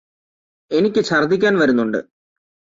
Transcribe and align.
എനിക്ക് 0.71 1.01
ഛര്ദ്ദിക്കാൻ 1.05 1.53
വരുന്നുണ്ട് 1.59 1.99